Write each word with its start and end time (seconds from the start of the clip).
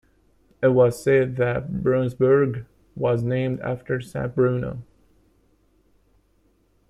It 0.63 0.69
was 0.69 0.99
said 0.99 1.35
that 1.35 1.69
Braunsberg 1.83 2.65
was 2.95 3.21
named 3.21 3.59
after 3.59 4.01
Saint 4.01 4.33
Bruno. 4.33 4.81